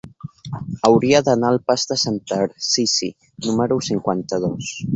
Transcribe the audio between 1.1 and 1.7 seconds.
d'anar al